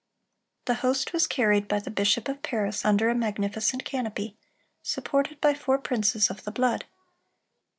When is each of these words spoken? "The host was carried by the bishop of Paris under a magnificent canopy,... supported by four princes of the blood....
"The 0.65 0.73
host 0.81 1.13
was 1.13 1.27
carried 1.27 1.67
by 1.67 1.77
the 1.77 1.91
bishop 1.91 2.27
of 2.27 2.41
Paris 2.41 2.83
under 2.83 3.09
a 3.09 3.13
magnificent 3.13 3.85
canopy,... 3.85 4.35
supported 4.81 5.39
by 5.39 5.53
four 5.53 5.77
princes 5.77 6.31
of 6.31 6.43
the 6.43 6.51
blood.... 6.51 6.85